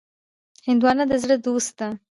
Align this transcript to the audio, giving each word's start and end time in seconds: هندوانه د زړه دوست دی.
هندوانه 0.67 1.03
د 1.07 1.13
زړه 1.23 1.35
دوست 1.45 1.73
دی. 1.79 1.89